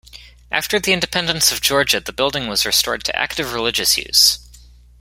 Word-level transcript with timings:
After 0.51 0.79
the 0.79 0.93
independence 0.93 1.51
of 1.51 1.61
Georgia, 1.61 1.99
the 1.99 2.11
building 2.11 2.47
was 2.47 2.65
restored 2.65 3.03
to 3.03 3.15
active 3.15 3.53
religious 3.53 3.99
use. 3.99 4.39